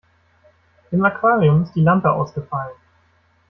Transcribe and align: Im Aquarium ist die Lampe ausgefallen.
Im 0.89 1.05
Aquarium 1.05 1.61
ist 1.61 1.73
die 1.75 1.81
Lampe 1.81 2.11
ausgefallen. 2.11 2.73